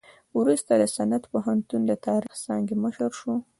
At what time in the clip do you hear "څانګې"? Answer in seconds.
2.45-2.75